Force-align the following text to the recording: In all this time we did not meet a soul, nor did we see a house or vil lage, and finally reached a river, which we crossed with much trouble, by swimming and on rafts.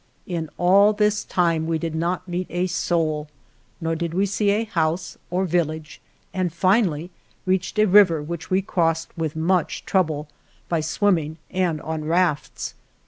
In 0.25 0.49
all 0.57 0.93
this 0.93 1.23
time 1.23 1.67
we 1.67 1.77
did 1.77 1.93
not 1.93 2.27
meet 2.27 2.47
a 2.49 2.65
soul, 2.65 3.27
nor 3.79 3.93
did 3.93 4.15
we 4.15 4.25
see 4.25 4.49
a 4.49 4.63
house 4.63 5.15
or 5.29 5.45
vil 5.45 5.65
lage, 5.65 6.01
and 6.33 6.51
finally 6.51 7.11
reached 7.45 7.77
a 7.77 7.85
river, 7.85 8.19
which 8.23 8.49
we 8.49 8.63
crossed 8.63 9.15
with 9.15 9.35
much 9.35 9.85
trouble, 9.85 10.27
by 10.67 10.79
swimming 10.81 11.37
and 11.51 11.79
on 11.81 12.03
rafts. 12.03 12.73